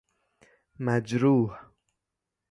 مجروح 0.79 1.59